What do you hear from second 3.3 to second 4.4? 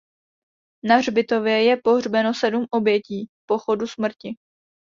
pochodu smrti.